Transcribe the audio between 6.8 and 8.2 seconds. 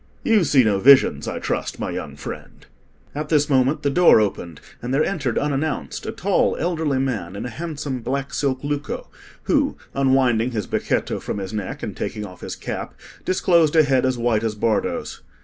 man in a handsome